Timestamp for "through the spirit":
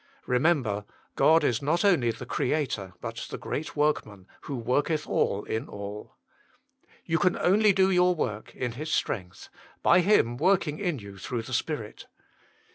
11.19-12.07